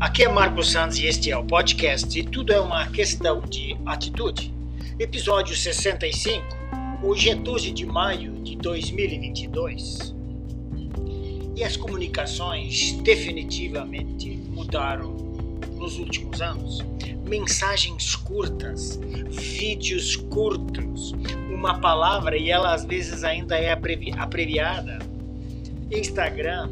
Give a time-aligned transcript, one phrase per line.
[0.00, 3.76] Aqui é Marcos Santos e este é o podcast e Tudo é uma Questão de
[3.84, 4.50] Atitude.
[4.98, 6.42] Episódio 65.
[7.02, 10.14] Hoje é 12 de maio de 2022.
[11.54, 15.12] E as comunicações definitivamente mudaram
[15.76, 16.78] nos últimos anos.
[17.28, 18.98] Mensagens curtas,
[19.28, 21.12] vídeos curtos,
[21.50, 24.98] uma palavra e ela às vezes ainda é abreviada.
[25.90, 26.70] Instagram,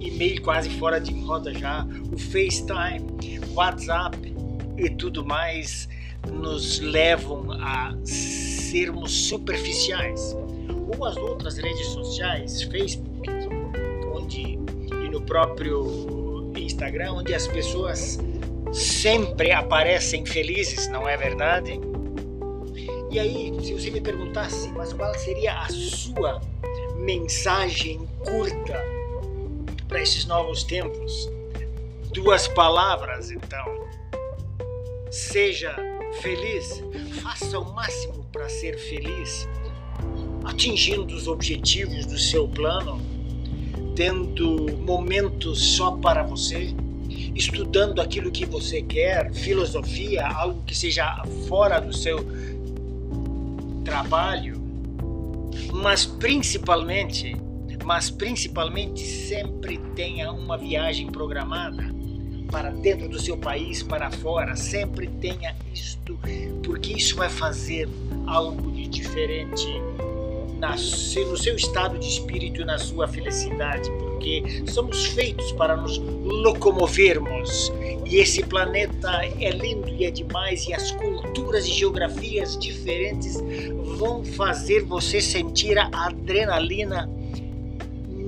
[0.00, 4.34] e-mail quase fora de moda já, o FaceTime, WhatsApp
[4.76, 5.88] e tudo mais
[6.30, 10.36] nos levam a sermos superficiais.
[10.96, 13.28] Ou as outras redes sociais, Facebook,
[14.12, 14.58] onde
[15.04, 18.18] e no próprio Instagram, onde as pessoas
[18.72, 21.80] sempre aparecem felizes, não é verdade?
[23.10, 26.40] E aí, se você me perguntasse, mas qual seria a sua
[26.96, 28.99] mensagem curta
[29.90, 31.28] para esses novos tempos.
[32.12, 33.66] Duas palavras, então.
[35.10, 35.76] Seja
[36.22, 36.82] feliz,
[37.20, 39.48] faça o máximo para ser feliz,
[40.44, 43.00] atingindo os objetivos do seu plano,
[43.96, 46.72] tendo momentos só para você,
[47.34, 52.24] estudando aquilo que você quer, filosofia, algo que seja fora do seu
[53.84, 54.60] trabalho,
[55.72, 57.36] mas principalmente
[57.90, 61.92] mas principalmente sempre tenha uma viagem programada
[62.48, 66.16] para dentro do seu país, para fora, sempre tenha isto,
[66.62, 67.88] porque isso vai fazer
[68.28, 69.66] algo de diferente
[70.60, 75.98] na, no seu estado de espírito e na sua felicidade, porque somos feitos para nos
[75.98, 77.72] locomovermos.
[78.06, 83.34] E esse planeta é lindo e é demais e as culturas e geografias diferentes
[83.98, 87.10] vão fazer você sentir a adrenalina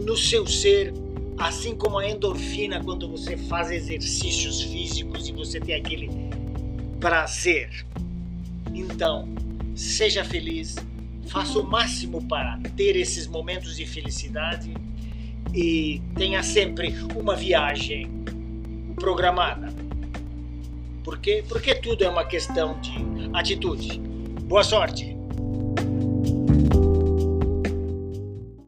[0.03, 0.93] no seu ser,
[1.39, 6.11] assim como a endorfina quando você faz exercícios físicos e você tem aquele
[7.01, 7.87] prazer.
[8.75, 9.29] Então,
[9.75, 10.77] seja feliz,
[11.27, 14.75] faça o máximo para ter esses momentos de felicidade
[15.55, 18.11] e tenha sempre uma viagem
[18.97, 19.73] programada.
[21.05, 22.93] Porque, porque tudo é uma questão de
[23.33, 23.99] atitude.
[24.45, 25.12] Boa sorte!